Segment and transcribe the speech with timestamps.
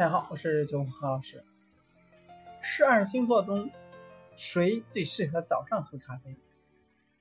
[0.00, 1.44] 大家好，我是九五何老师。
[2.62, 3.70] 十二星座中，
[4.34, 6.38] 谁最适合早上喝咖啡？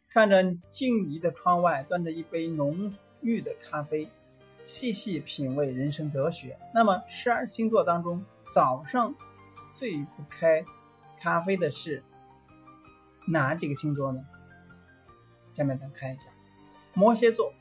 [0.08, 2.90] 看着静谧的窗外，端着一杯浓
[3.20, 4.08] 郁的咖啡，
[4.64, 6.58] 细细品味人生哲学。
[6.74, 8.24] 那么，十二星座当中，
[8.56, 9.14] 早上
[9.70, 10.64] 最不开
[11.20, 12.02] 咖啡的是
[13.28, 14.26] 哪几个星座呢？
[15.52, 16.32] 下面咱看一下，
[16.94, 17.52] 摩羯座。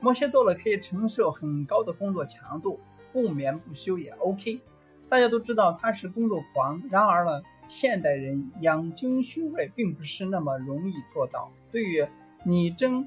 [0.00, 2.78] 摩羯座呢可以承受很高的工作强度。
[3.12, 4.60] 不眠不休也 OK，
[5.08, 6.82] 大家都知道他是工作狂。
[6.90, 11.52] 然而呢，现代人养精蓄锐并不是那么容易做到。
[11.70, 12.06] 对于
[12.44, 13.06] 你争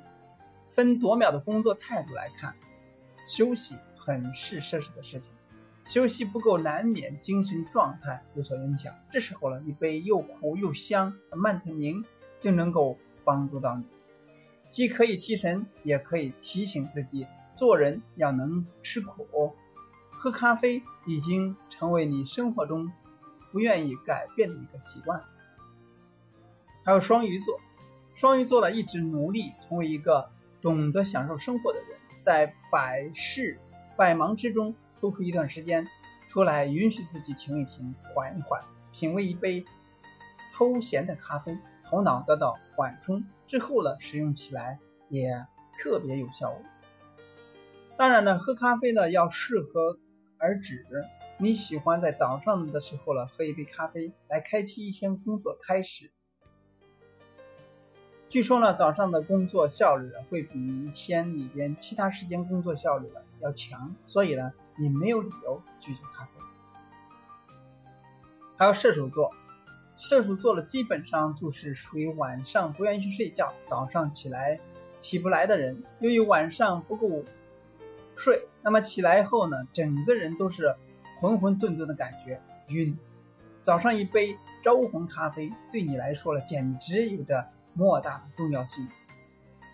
[0.70, 2.56] 分夺秒的工作态度来看，
[3.28, 5.32] 休息很是奢侈的事情。
[5.86, 8.94] 休息不够，难免精神状态有所影响。
[9.12, 12.04] 这时候呢，一杯又苦又香的曼特宁
[12.40, 13.84] 就能够帮助到你，
[14.70, 19.54] 既可以提神，也可以提醒自己做人要能吃苦。
[20.24, 22.90] 喝咖啡已经成为你生活中
[23.52, 25.22] 不愿意改变的一个习惯。
[26.86, 27.60] 还有双鱼座，
[28.16, 30.30] 双鱼座呢一直努力成为一个
[30.62, 33.60] 懂得享受生活的人，在百事
[33.98, 35.86] 百忙之中抽出一段时间
[36.30, 38.62] 出来，允许自己停一停，缓一缓，
[38.94, 39.66] 品味一杯
[40.56, 41.58] 偷闲的咖啡，
[41.90, 44.80] 头脑得到缓冲之后呢，使用起来
[45.10, 45.46] 也
[45.78, 46.56] 特别有效。
[47.98, 50.00] 当然呢，喝咖啡呢要适合。
[50.44, 50.86] 而止，
[51.38, 56.12] 你喜欢在早上的时候呢喝一杯咖啡来开启一天工作开始。
[58.28, 63.08] 据说呢，早上的工作效率会比一天里边其他时间工作效率
[63.40, 66.32] 要强，所以呢，你没有理由拒绝咖啡。
[68.58, 69.32] 还有射手座，
[69.96, 74.60] 射手座的基本上就是属于晚上不愿意去睡觉，早上起来
[75.00, 75.82] 起不来的人。
[76.02, 77.24] 由于晚上不够。
[78.24, 80.74] 睡，那么起来后呢，整个人都是
[81.20, 82.40] 浑浑沌沌的感觉，
[82.70, 82.98] 晕。
[83.62, 88.88] 早上一杯招红咖啡对你来说了，简直有着莫大的重要性。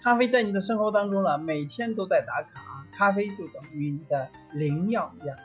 [0.02, 5.38] 咖啡在你的生活当中呢，每天都在打卡，咖啡就等于你的灵药一样，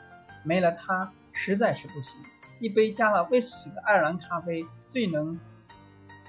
[0.43, 2.17] 没了它实在是不行。
[2.59, 5.39] 一杯加了威士忌的爱尔兰咖啡，最能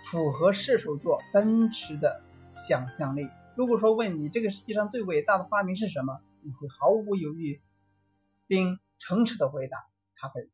[0.03, 2.21] 符合射手座奔驰的
[2.55, 3.31] 想象力。
[3.55, 6.21] 如果说问你这个世界上最伟大的发明是什么？
[6.47, 7.61] 你会毫无犹豫
[8.47, 9.85] 并诚实的回答：
[10.15, 10.49] 咖啡。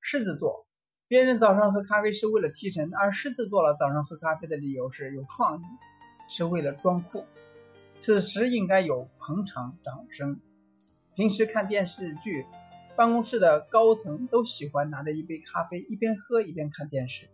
[0.00, 0.66] 狮子座，
[1.08, 5.62] 别人早上喝咖啡是为了提神，而狮子座了早上喝咖啡的理由是有创意，
[6.30, 7.26] 是为了装酷。
[7.98, 10.40] 此时应该有捧场掌声。
[11.14, 12.46] 平时看电视剧，
[12.96, 17.28] 办公室的高层都喜欢拿着一杯咖啡，一边喝一边看电视。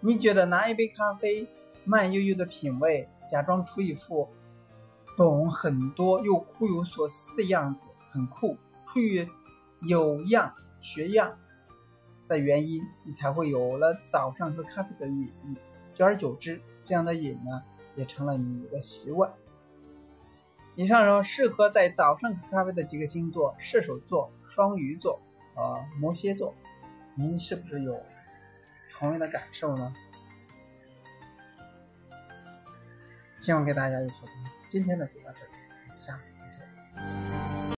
[0.00, 1.46] 你觉得拿一杯咖啡，
[1.84, 3.08] 慢悠悠的品味？
[3.30, 4.28] 假装出一副
[5.16, 8.56] 懂很多又酷有所思的样子，很酷。
[8.86, 9.28] 出于
[9.80, 11.36] 有样学样
[12.26, 15.30] 的原因，你才会有了早上喝咖啡的瘾。
[15.94, 17.62] 久而久之，这样的瘾呢，
[17.96, 19.32] 也成了你的习惯。
[20.74, 25.20] 以上说适合在早上喝咖啡的几个星座：射手座、双鱼座
[25.54, 26.54] 和摩羯座。
[27.16, 28.00] 您是不是有
[28.92, 29.92] 同样的感受呢？
[33.48, 34.50] 希望给大家有所帮助。
[34.68, 36.37] 今天的就到这里，下次。